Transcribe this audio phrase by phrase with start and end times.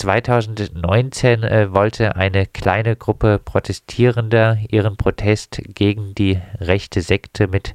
[0.00, 7.74] 2019 äh, wollte eine kleine Gruppe Protestierender ihren Protest gegen die rechte Sekte mit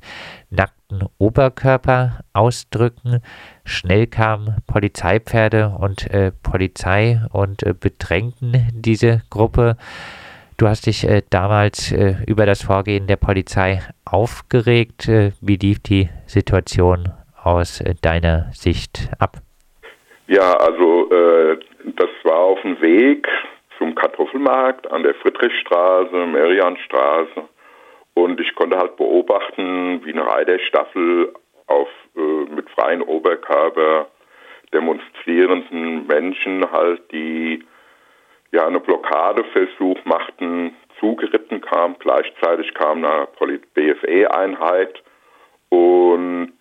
[0.49, 3.21] nackten Oberkörper ausdrücken.
[3.63, 9.77] Schnell kamen Polizeipferde und äh, Polizei und äh, bedrängten diese Gruppe.
[10.57, 15.07] Du hast dich äh, damals äh, über das Vorgehen der Polizei aufgeregt.
[15.07, 17.09] Äh, wie lief die Situation
[17.43, 19.41] aus deiner Sicht ab?
[20.27, 21.57] Ja, also äh,
[21.95, 23.27] das war auf dem Weg
[23.77, 27.47] zum Kartoffelmarkt an der Friedrichstraße, Merianstraße.
[28.13, 31.33] Und ich konnte halt beobachten, wie eine Reiterstaffel
[31.67, 34.07] auf, äh, mit freien Oberkörper
[34.73, 37.63] demonstrierenden Menschen halt, die
[38.51, 41.95] ja eine Blockadeversuch machten, zugeritten kam.
[41.99, 43.27] Gleichzeitig kam eine
[43.73, 45.03] BFE-Einheit
[45.69, 46.53] und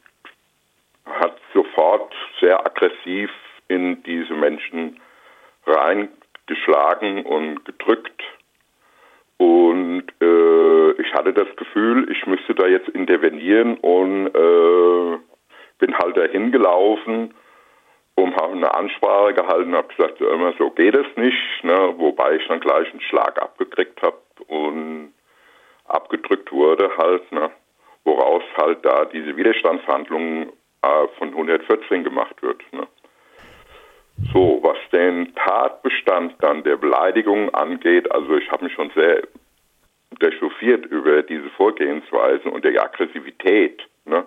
[1.07, 3.31] hat sofort sehr aggressiv
[3.69, 5.01] in diese Menschen
[5.67, 8.23] reingeschlagen und gedrückt.
[9.37, 15.19] Und äh, ich hatte das Gefühl, ich müsste da jetzt intervenieren und äh,
[15.79, 17.35] bin halt dahin gelaufen
[18.15, 21.95] und habe eine Ansprache gehalten, habe gesagt, immer so geht es nicht, ne?
[21.97, 25.13] wobei ich dann gleich einen Schlag abgekriegt habe und
[25.87, 27.51] abgedrückt wurde halt, ne?
[28.05, 32.63] woraus halt da diese Widerstandshandlungen äh, von 114 gemacht wird.
[32.73, 32.87] Ne?
[34.33, 39.23] So, was den Tatbestand dann der Beleidigung angeht, also ich habe mich schon sehr
[40.23, 43.83] dechauffiert über diese Vorgehensweisen und die Aggressivität.
[44.05, 44.25] Ne?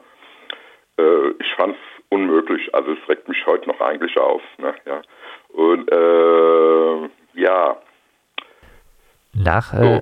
[0.98, 4.42] Äh, ich fand es unmöglich, also es regt mich heute noch eigentlich auf.
[4.58, 4.74] Ne?
[4.86, 5.02] Ja.
[5.50, 7.78] Und äh, ja.
[9.34, 9.84] Nach, so.
[9.84, 10.02] äh,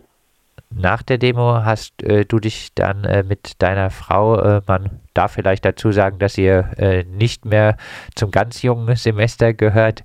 [0.77, 5.33] nach der Demo hast äh, du dich dann äh, mit deiner Frau, äh, man darf
[5.33, 7.77] vielleicht dazu sagen, dass ihr äh, nicht mehr
[8.15, 10.03] zum ganz jungen Semester gehört,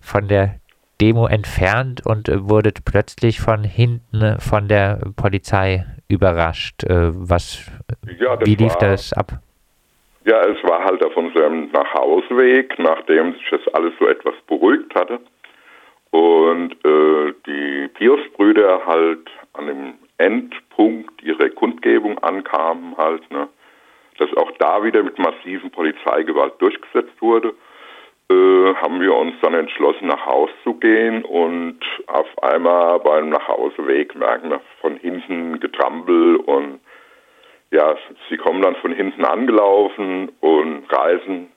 [0.00, 0.60] von der
[1.00, 6.84] Demo entfernt und äh, wurdet plötzlich von hinten von der Polizei überrascht.
[6.84, 7.66] Äh, was,
[8.20, 9.32] ja, wie lief war, das ab?
[10.24, 15.18] Ja, es war halt auf unserem Nachhauseweg, nachdem sich das alles so etwas beruhigt hatte
[16.12, 16.76] und
[17.46, 23.48] die Pius-Brüder halt an dem Endpunkt ihrer Kundgebung ankamen, halt, ne,
[24.18, 27.54] dass auch da wieder mit massiven Polizeigewalt durchgesetzt wurde,
[28.30, 34.14] äh, haben wir uns dann entschlossen, nach Haus zu gehen und auf einmal beim Nachhauseweg
[34.14, 36.80] merken wir von hinten Getrampel und
[37.70, 37.96] ja,
[38.28, 41.52] sie kommen dann von hinten angelaufen und reisen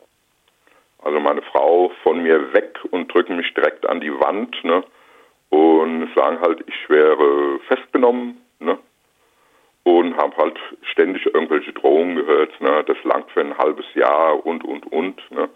[1.06, 4.84] also meine Frau von mir weg und drücken mich direkt an die Wand, ne?
[5.50, 8.78] Und sagen halt, ich wäre festgenommen ne?
[9.84, 10.60] Und habe halt
[10.92, 12.84] ständig irgendwelche Drohungen gehört, ne?
[12.86, 15.50] Das langt für ein halbes Jahr und, und, und, ne?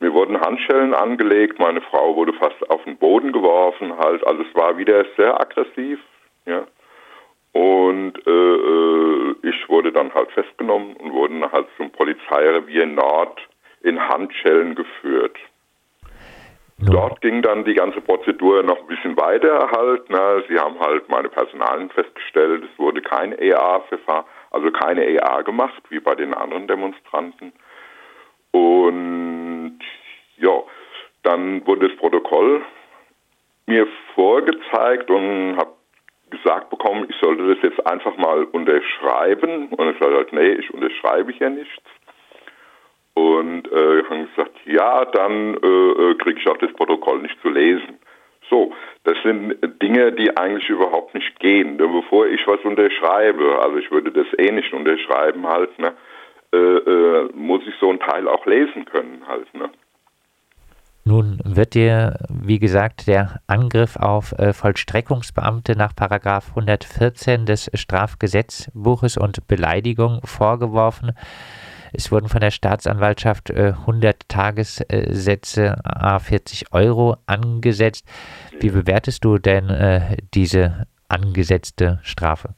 [0.00, 4.54] Mir wurden Handschellen angelegt, meine Frau wurde fast auf den Boden geworfen, halt, also es
[4.54, 5.98] war wieder sehr aggressiv,
[6.46, 6.66] ja.
[7.52, 13.40] Und äh, äh ich wurde dann halt festgenommen und wurde halt zum Polizeirevier Nord
[13.82, 15.36] in Handschellen geführt.
[16.78, 20.10] Dort ging dann die ganze Prozedur noch ein bisschen weiter halt.
[20.10, 20.44] Ne.
[20.48, 26.00] Sie haben halt meine Personalien festgestellt, es wurde kein EA-Verfahren, also keine EA gemacht, wie
[26.00, 27.52] bei den anderen Demonstranten.
[28.50, 29.78] Und
[30.36, 30.62] ja,
[31.22, 32.62] dann wurde das Protokoll
[33.66, 35.72] mir vorgezeigt und habe
[36.30, 39.68] gesagt bekommen, ich sollte das jetzt einfach mal unterschreiben.
[39.68, 41.82] Und ich sagte halt, nee, ich unterschreibe hier nichts.
[43.14, 45.66] Und äh, haben gesagt, ja, dann äh,
[46.10, 47.98] äh kriege ich auch das Protokoll nicht zu lesen.
[48.50, 48.72] So,
[49.04, 51.78] das sind Dinge, die eigentlich überhaupt nicht gehen.
[51.78, 55.94] Denn bevor ich was unterschreibe, also ich würde das eh nicht unterschreiben halt, ne,
[56.52, 59.70] äh, äh, muss ich so einen Teil auch lesen können halt, ne.
[61.06, 69.18] Nun wird dir, wie gesagt, der Angriff auf äh, Vollstreckungsbeamte nach Paragraf 114 des Strafgesetzbuches
[69.18, 71.12] und Beleidigung vorgeworfen.
[71.96, 78.04] Es wurden von der Staatsanwaltschaft äh, 100 Tagessätze a 40 Euro angesetzt.
[78.60, 82.50] Wie bewertest du denn äh, diese angesetzte Strafe?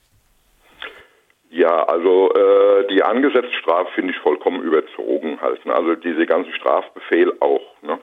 [1.50, 5.64] Ja, also äh, die angesetzte Strafe finde ich vollkommen überzogen halt.
[5.66, 5.74] Ne?
[5.74, 7.82] Also diese ganze Strafbefehl auch.
[7.82, 7.98] Ne?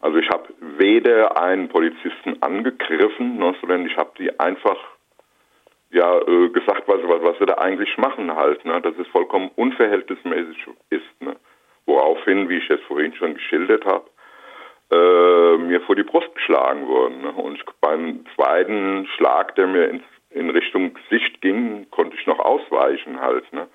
[0.00, 0.48] Also ich habe
[0.78, 4.76] weder einen Polizisten angegriffen, ne, sondern ich habe die einfach
[5.94, 8.80] ja äh, gesagt, was, was, was sie da eigentlich machen halt, ne?
[8.80, 11.20] dass es vollkommen unverhältnismäßig ist.
[11.20, 11.36] Ne?
[11.86, 14.04] Woraufhin, wie ich es vorhin schon geschildert habe,
[14.92, 17.22] äh, mir vor die Brust geschlagen wurden.
[17.22, 17.32] Ne?
[17.32, 23.20] Und beim zweiten Schlag, der mir in, in Richtung Gesicht ging, konnte ich noch ausweichen
[23.20, 23.50] halt.
[23.52, 23.68] Ne?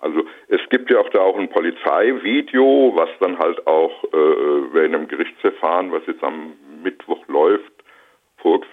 [0.00, 4.94] Also es gibt ja auch da auch ein Polizeivideo, was dann halt auch äh, während
[4.94, 7.72] einem Gerichtsverfahren, was jetzt am Mittwoch läuft,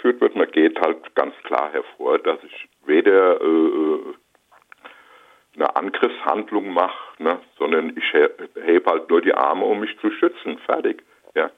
[0.06, 0.36] ausgeführt wird.
[0.36, 4.00] Man geht halt ganz klar hervor, dass ich weder äh,
[5.56, 10.58] eine Angriffshandlung mache, ne, sondern ich hebe halt nur die Arme, um mich zu schützen.
[10.66, 11.04] Fertig.
[11.34, 11.50] Ja.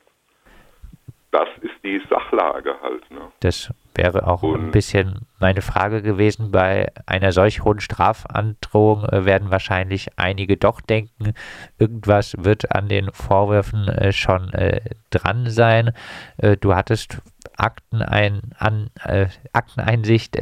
[1.31, 3.09] Das ist die Sachlage halt.
[3.11, 3.31] Ne.
[3.41, 6.51] Das wäre auch Und ein bisschen meine Frage gewesen.
[6.51, 11.33] Bei einer solch hohen Strafandrohung äh, werden wahrscheinlich einige doch denken,
[11.77, 14.79] irgendwas wird an den Vorwürfen äh, schon äh,
[15.09, 15.91] dran sein.
[16.37, 17.21] Äh, du hattest
[17.57, 20.37] Aktenein, an, äh, Akteneinsicht.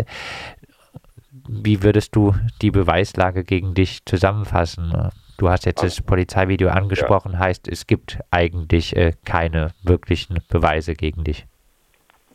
[1.48, 5.12] Wie würdest du die Beweislage gegen dich zusammenfassen?
[5.38, 7.40] Du hast jetzt das Polizeivideo angesprochen, ja.
[7.40, 11.46] heißt, es gibt eigentlich äh, keine wirklichen Beweise gegen dich.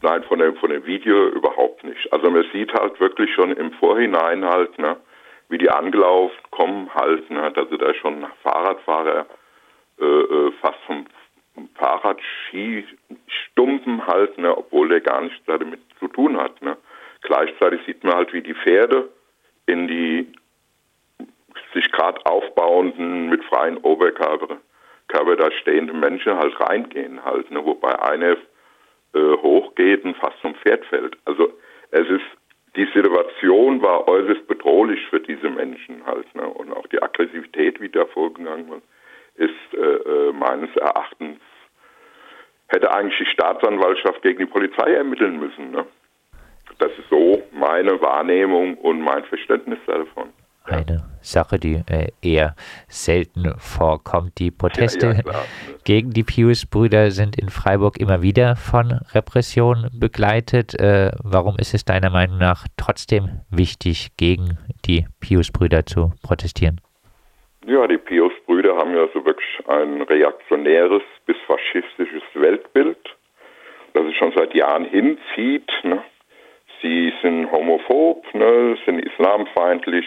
[0.03, 2.13] Nein, von dem, von dem Video überhaupt nicht.
[2.13, 4.97] Also man sieht halt wirklich schon im Vorhinein halt, ne,
[5.49, 9.27] wie die angelaufen kommen halt, ne, dass sie da schon Fahrradfahrer
[9.99, 11.07] äh, äh fast vom
[11.75, 12.85] Fahrradski
[13.27, 16.61] stumpen halt, ne, obwohl der gar nichts damit zu tun hat.
[16.63, 16.77] Ne.
[17.23, 19.09] Gleichzeitig sieht man halt, wie die Pferde
[19.67, 20.33] in die
[21.75, 24.59] sich gerade aufbauenden, mit freien Oberkörper
[25.11, 28.37] Körper da stehenden Menschen halt reingehen halt, ne, wobei eine
[29.13, 31.17] äh, hochgeht und fast zum Pferd fällt.
[31.25, 31.53] Also
[31.91, 32.25] es ist
[32.77, 37.89] die Situation war äußerst bedrohlich für diese Menschen halt, ne, und auch die Aggressivität, wie
[37.89, 38.83] da vorgegangen wird,
[39.35, 41.41] ist äh, äh, meines Erachtens
[42.69, 45.73] hätte eigentlich die Staatsanwaltschaft gegen die Polizei ermitteln müssen.
[45.73, 45.85] Ne?
[46.81, 50.31] Das ist so meine Wahrnehmung und mein Verständnis davon.
[50.65, 52.55] Eine Sache, die äh, eher
[52.89, 54.39] selten vorkommt.
[54.39, 55.45] Die Proteste ja, ja,
[55.85, 60.79] gegen die Pius-Brüder sind in Freiburg immer wieder von Repression begleitet.
[60.79, 66.81] Äh, warum ist es deiner Meinung nach trotzdem wichtig, gegen die Pius-Brüder zu protestieren?
[67.67, 72.99] Ja, die Pius-Brüder haben ja so wirklich ein reaktionäres bis faschistisches Weltbild,
[73.93, 75.71] das sich schon seit Jahren hinzieht.
[75.83, 76.03] Ne?
[78.41, 78.77] Ne?
[78.87, 80.07] sind islamfeindlich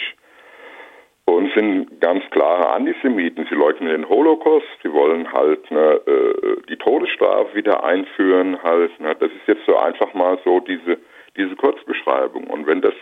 [1.26, 3.46] und sind ganz klare Antisemiten.
[3.50, 8.62] Sie leugnen den Holocaust, sie wollen halt ne, äh, die Todesstrafe wieder einführen.
[8.62, 9.16] Halt, ne?
[9.20, 10.98] Das ist jetzt so einfach mal so diese,
[11.38, 12.48] diese Kurzbeschreibung.
[12.48, 12.96] Und wenn das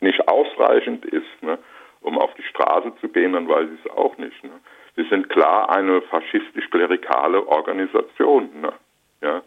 [0.00, 1.58] nicht ausreichend ist, ne,
[2.00, 4.44] um auf die Straße zu gehen, dann weiß ich es auch nicht.
[4.44, 4.52] Ne?
[4.96, 8.48] Sie sind klar eine faschistisch-klerikale Organisation.
[8.60, 8.72] Ne?
[9.22, 9.42] Ja.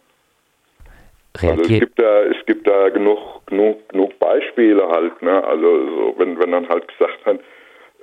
[1.42, 3.88] Also es gibt da, es gibt da genug, genug,
[4.62, 5.44] Beispiele halt, ne?
[5.44, 7.40] Also so, wenn, wenn dann halt gesagt hat,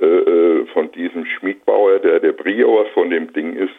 [0.01, 3.75] äh, äh, von diesem Schmiedbauer, der der Brioer von dem Ding ist,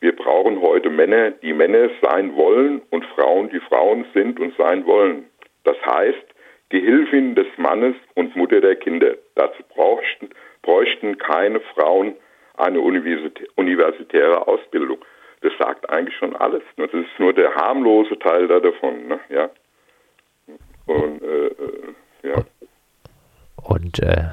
[0.00, 4.86] wir brauchen heute Männer, die Männer sein wollen und Frauen, die Frauen sind und sein
[4.86, 5.24] wollen.
[5.64, 6.24] Das heißt,
[6.68, 9.14] Gehilfin des Mannes und Mutter der Kinder.
[9.34, 10.30] Dazu bräuchten,
[10.62, 12.14] bräuchten keine Frauen
[12.56, 14.98] eine universitäre Ausbildung.
[15.40, 16.62] Das sagt eigentlich schon alles.
[16.76, 19.08] Das ist nur der harmlose Teil davon.
[19.08, 19.20] Ne?
[19.28, 19.50] Ja.
[20.88, 21.37] Und, äh,
[22.22, 22.44] ja.
[23.56, 24.24] und äh,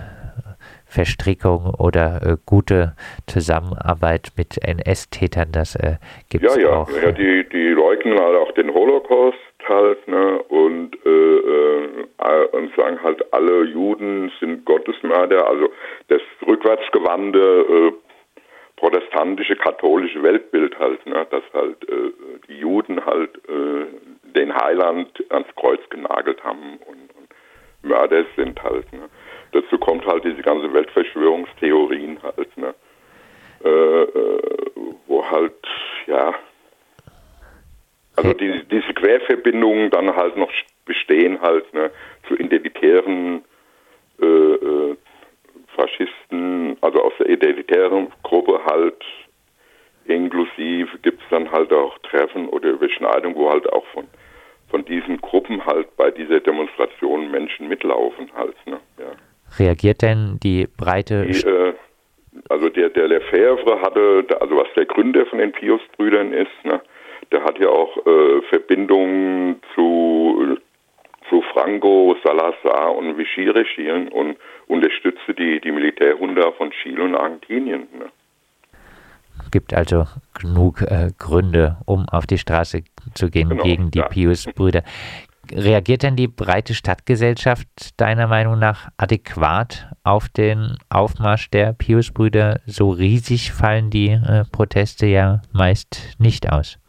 [0.95, 2.95] Verstrickung oder äh, gute
[3.27, 5.95] Zusammenarbeit mit NS-Tätern, das äh,
[6.29, 6.69] gibt es ja, ja.
[6.77, 6.89] auch.
[6.89, 9.37] Ja, die, die leugnen halt auch den Holocaust
[9.67, 10.41] halt ne?
[10.43, 15.45] und, äh, äh, und sagen halt, alle Juden sind Gottesmörder.
[15.45, 15.69] Also
[16.07, 17.91] das rückwärtsgewandte äh,
[18.77, 21.27] protestantische, katholische Weltbild halt, ne?
[21.29, 22.11] dass halt äh,
[22.47, 23.31] die Juden halt
[24.35, 26.77] den Heiland ans Kreuz genagelt haben
[27.85, 28.91] Mörder sind halt.
[28.91, 29.09] Ne?
[29.55, 32.75] dazu kommt halt diese ganze Weltverschwörungstheorien halt, ne?
[33.63, 34.71] Äh, äh,
[35.07, 35.53] wo halt,
[36.07, 36.35] ja,
[38.15, 40.51] also die, diese Querverbindungen dann halt noch
[40.85, 41.89] bestehen halt, ne,
[42.27, 43.43] zu identitären
[44.21, 44.95] äh, äh,
[45.75, 49.03] Faschisten, also aus der identitären Gruppe halt,
[50.05, 54.07] inklusive gibt es dann halt auch Treffen oder Überschneidungen, wo halt auch von
[54.69, 56.94] von diesen Gruppen halt bei dieser Demonstration
[57.35, 59.11] Menschen mitlaufen halt, ne, ja
[59.59, 61.25] reagiert denn die breite...
[61.25, 61.73] Die, äh,
[62.49, 66.81] also der, der Lefebvre hatte, also was der Gründer von den Pius-Brüdern ist, ne,
[67.31, 70.57] der hat ja auch äh, Verbindungen zu,
[71.29, 74.37] zu Franco, Salazar und Vichy-Regimen und
[74.67, 77.87] unterstützte die, die Militärhunde von Chile und Argentinien.
[77.97, 78.05] Ne.
[79.51, 80.05] Gibt also
[80.39, 84.07] genug äh, Gründe, um auf die Straße zu gehen genau, gegen die ja.
[84.07, 84.83] Pius-Brüder.
[85.53, 92.61] Reagiert denn die breite Stadtgesellschaft deiner Meinung nach adäquat auf den Aufmarsch der Pius-Brüder?
[92.65, 96.79] So riesig fallen die äh, Proteste ja meist nicht aus.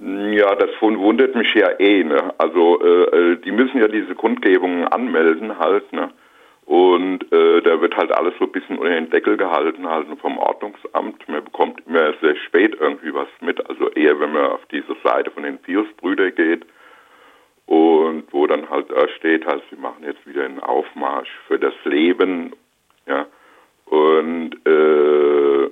[0.00, 2.04] Ja, das wundert mich ja eh.
[2.04, 2.32] Ne?
[2.38, 5.92] Also äh, äh, die müssen ja diese Kundgebungen anmelden halt.
[5.92, 6.10] Ne?
[6.66, 10.38] Und äh, da wird halt alles so ein bisschen unter den Deckel gehalten halt vom
[10.38, 11.28] Ordnungsamt.
[11.28, 13.68] Man bekommt immer sehr spät irgendwie was mit.
[13.68, 16.64] Also eher, wenn man auf diese Seite von den Pius-Brüdern geht
[17.68, 21.74] und wo dann halt da steht, halt, sie machen jetzt wieder einen Aufmarsch für das
[21.84, 22.54] Leben,
[23.06, 23.26] ja,
[23.84, 25.70] und äh,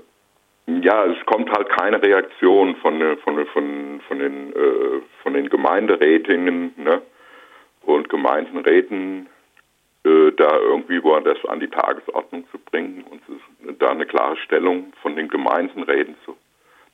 [0.83, 6.75] ja, es kommt halt keine Reaktion von, von, von, von, den, äh, von den Gemeinderätinnen
[6.77, 7.03] ne?
[7.83, 9.29] und Gemeindenräten,
[10.05, 15.17] äh, da irgendwie woanders an die Tagesordnung zu bringen und da eine klare Stellung von
[15.17, 16.37] den Gemeindenräten zu,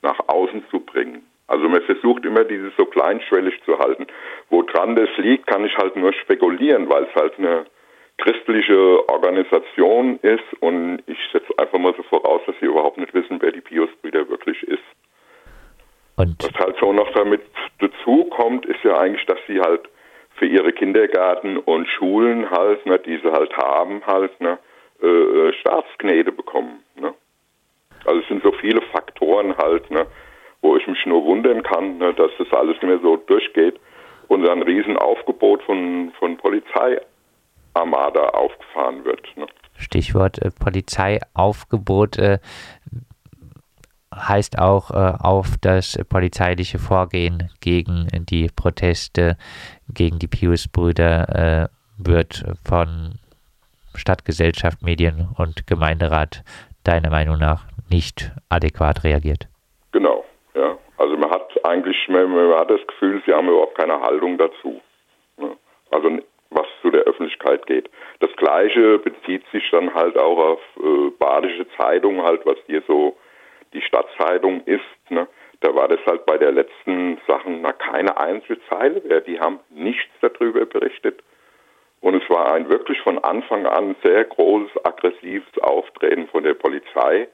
[0.02, 1.26] nach außen zu bringen.
[1.52, 4.06] Also man versucht immer dieses so kleinschwellig zu halten.
[4.49, 7.66] Woran das liegt, kann ich halt nur spekulieren, weil es halt eine
[8.16, 13.37] christliche Organisation ist und ich setze einfach mal so voraus, dass sie überhaupt nicht wissen,
[13.42, 14.82] wer die Pius-Brüder wirklich ist.
[16.16, 17.42] Und Was halt so noch damit
[17.80, 19.90] dazu kommt, ist ja eigentlich, dass sie halt
[20.37, 24.59] für ihre Kindergärten und Schulen halt, ne, die sie halt haben, halt, ne,
[25.02, 26.82] äh, äh Staatsgnäde bekommen.
[26.99, 27.12] Ne?
[28.06, 30.06] Also es sind so viele Faktoren halt, ne,
[30.62, 33.78] wo ich mich nur wundern kann, ne, dass das alles nicht mehr so durchgeht
[34.28, 37.00] und ein Riesenaufgebot von, von Polizei
[37.75, 39.26] Armada aufgefahren wird.
[39.37, 39.47] Ne?
[39.76, 42.38] Stichwort äh, Polizeiaufgebot äh,
[44.14, 49.37] heißt auch äh, auf das polizeiliche Vorgehen gegen die Proteste
[49.88, 53.19] gegen die Pius-Brüder äh, wird von
[53.95, 56.42] Stadtgesellschaft, Medien und Gemeinderat
[56.85, 59.49] deiner Meinung nach nicht adäquat reagiert.
[59.92, 60.76] Genau, ja.
[60.97, 64.81] Also man hat eigentlich, man, hat das Gefühl, sie haben überhaupt keine Haltung dazu.
[65.37, 65.57] Ne?
[65.90, 66.19] Also
[66.50, 67.90] was zu der Öffentlichkeit geht.
[68.21, 73.16] Das Gleiche bezieht sich dann halt auch auf äh, badische Zeitungen, halt, was hier so
[73.73, 75.11] die Stadtzeitung ist.
[75.11, 75.26] Ne?
[75.61, 79.21] Da war das halt bei der letzten Sachen na, keine einzige Zeile mehr.
[79.21, 81.23] Die haben nichts darüber berichtet.
[82.00, 87.28] Und es war ein wirklich von Anfang an sehr großes, aggressives Auftreten von der Polizei.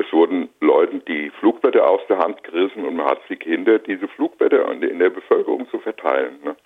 [0.00, 4.08] Es wurden Leuten die Flugblätter aus der Hand gerissen und man hat sich gehindert, diese
[4.08, 6.38] Flugblätter in der Bevölkerung zu verteilen.
[6.42, 6.56] Ne?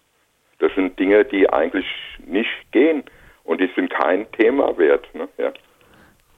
[0.60, 1.86] Das sind Dinge, die eigentlich
[2.24, 3.02] nicht gehen
[3.42, 5.12] und die sind kein Thema wert.
[5.14, 5.28] Ne?
[5.38, 5.52] Ja.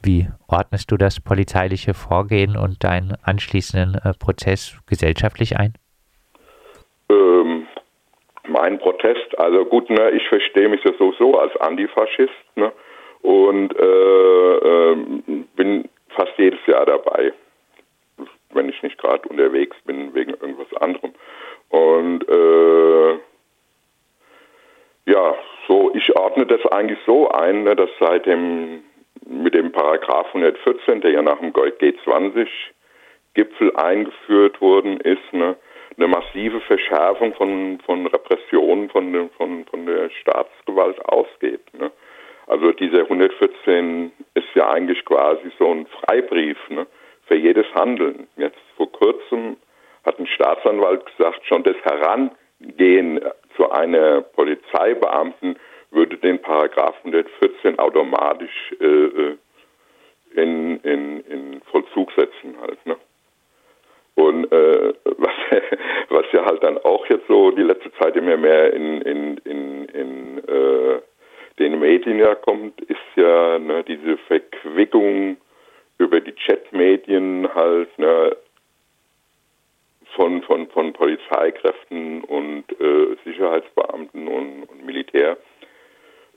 [0.03, 5.75] Wie ordnest du das polizeiliche Vorgehen und deinen anschließenden äh, Prozess gesellschaftlich ein?
[7.11, 7.67] Ähm,
[8.49, 12.73] mein Protest, also gut, ne, ich verstehe mich ja sowieso als Antifaschist ne,
[13.21, 14.97] und äh, äh,
[15.57, 17.33] bin fast jedes Jahr dabei,
[18.51, 21.15] wenn ich nicht gerade unterwegs bin wegen irgendwas anderem.
[21.69, 23.19] Und äh,
[25.07, 25.35] ja,
[25.69, 28.83] so, ich ordne das eigentlich so ein, ne, dass seit dem,
[29.27, 35.57] mit dem Paragraph 114, der ja nach dem G20-Gipfel eingeführt worden ist, ne,
[35.97, 41.63] eine massive Verschärfung von, von Repressionen von, von, von der Staatsgewalt ausgeht.
[41.73, 41.91] Ne.
[42.47, 46.87] Also dieser 114 ist ja eigentlich quasi so ein Freibrief ne,
[47.27, 48.29] für jedes Handeln.
[48.37, 49.57] Jetzt vor kurzem
[50.05, 53.21] hat ein Staatsanwalt gesagt, schon das Herangehen
[53.57, 55.59] zu einer Polizeibeamten
[55.91, 59.37] würde den Paragraph 114 automatisch äh, äh,
[60.35, 62.85] in, in, in Vollzug setzen halt.
[62.87, 62.97] Ne?
[64.15, 65.33] Und äh, was,
[66.11, 69.85] was ja halt dann auch jetzt so die letzte Zeit immer mehr in, in, in,
[69.87, 71.01] in äh,
[71.59, 75.37] den Medien ja kommt, ist ja ne, diese Verquickung
[75.99, 78.37] über die Chatmedien halt, ne,
[80.15, 85.37] von, von, von Polizeikräften und äh, Sicherheitsbeamten und, und Militär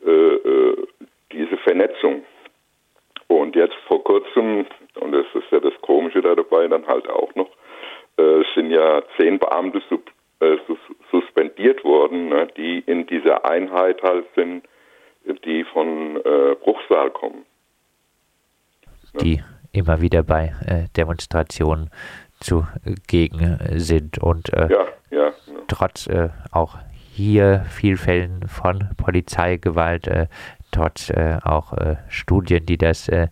[0.06, 0.88] äh, äh,
[1.32, 2.24] diese Vernetzung.
[3.28, 4.66] Und jetzt vor kurzem,
[5.00, 7.50] und das ist ja das Komische da dabei, dann halt auch noch,
[8.18, 10.10] äh, sind ja zehn Beamte sub,
[10.40, 10.58] äh,
[11.12, 14.64] suspendiert worden, ne, die in dieser Einheit halt sind,
[16.30, 17.46] äh, Bruchsal kommen.
[19.22, 21.90] Die immer wieder bei äh, Demonstrationen
[22.40, 25.34] zugegen sind und äh, ja, ja, ja.
[25.68, 26.78] trotz äh, auch
[27.20, 30.28] hier viel Fällen von Polizeigewalt, äh,
[30.72, 33.28] trotz äh, auch äh, Studien, die das äh,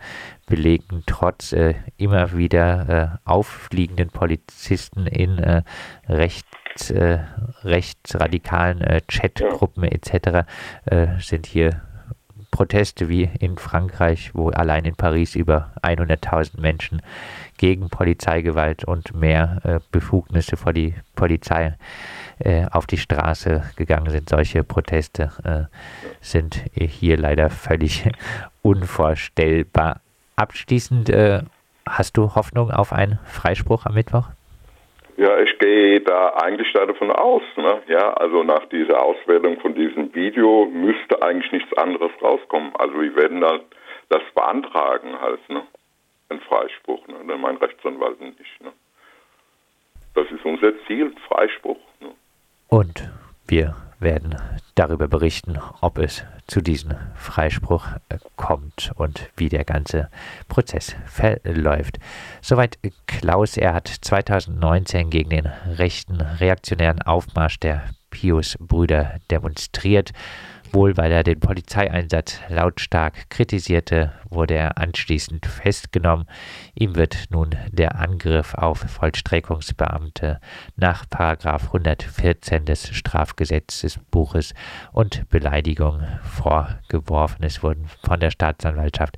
[0.46, 1.54] belegen, trotz
[1.98, 5.64] immer wieder auffliegenden Polizisten in
[6.08, 6.94] rechts,
[7.66, 10.48] rechtsradikalen Chatgruppen etc.
[11.20, 11.82] sind hier
[12.52, 17.02] Proteste wie in Frankreich, wo allein in Paris über 100.000 Menschen
[17.58, 21.76] gegen Polizeigewalt und mehr äh, Befugnisse vor die Polizei
[22.40, 24.30] äh, auf die Straße gegangen sind.
[24.30, 25.76] Solche Proteste äh,
[26.22, 28.10] sind hier leider völlig
[28.62, 30.02] unvorstellbar.
[30.36, 31.42] Abschließend äh,
[31.88, 34.30] hast du Hoffnung auf einen Freispruch am Mittwoch?
[35.18, 37.42] Ja, ich gehe da eigentlich davon aus.
[37.56, 37.82] Ne?
[37.88, 42.72] Ja, also nach dieser Auswertung von diesem Video müsste eigentlich nichts anderes rauskommen.
[42.78, 43.60] Also wir werden da
[44.10, 45.64] das beantragen halt, ne?
[46.30, 47.16] Ein Freispruch, ne?
[47.38, 48.62] Mein Rechtsanwalt nicht.
[48.62, 48.72] Ne?
[50.14, 51.80] Das ist unser Ziel, Freispruch.
[52.00, 52.10] Ne?
[52.70, 53.10] Und
[53.48, 54.36] wir werden
[54.78, 60.10] darüber berichten, ob es zu diesem Freispruch äh, kommt und wie der ganze
[60.48, 62.00] Prozess verläuft.
[62.42, 63.58] Soweit Klaus.
[63.58, 70.14] Er hat 2019 gegen den rechten reaktionären Aufmarsch der Pius-Brüder demonstriert
[70.72, 76.28] Wohl weil er den Polizeieinsatz lautstark kritisierte, wurde er anschließend festgenommen.
[76.76, 80.40] Ihm wird nun der Angriff auf Vollstreckungsbeamte
[80.76, 84.54] nach 114 des Strafgesetzbuches
[84.92, 87.44] und Beleidigung vorgeworfen.
[87.44, 89.18] Es wurden von der Staatsanwaltschaft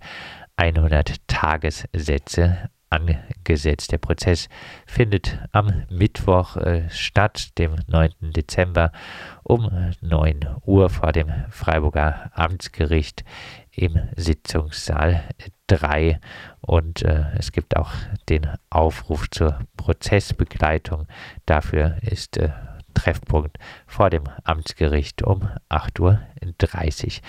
[0.56, 3.92] 100 Tagessätze angesetzt.
[3.92, 4.50] Der Prozess
[4.86, 8.12] findet am Mittwoch äh, statt, dem 9.
[8.22, 8.92] Dezember
[9.44, 9.70] um
[10.02, 13.24] 9 Uhr vor dem Freiburger Amtsgericht
[13.72, 15.24] im Sitzungssaal
[15.68, 16.20] 3
[16.62, 17.92] und äh, es gibt auch
[18.28, 21.08] den Aufruf zur Prozessbegleitung.
[21.46, 22.50] Dafür ist äh,
[22.94, 27.24] Treffpunkt vor dem Amtsgericht um 8.30 Uhr.